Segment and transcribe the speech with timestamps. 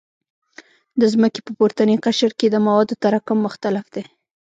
[0.99, 4.03] د ځمکې په پورتني قشر کې د موادو تراکم مختلف دی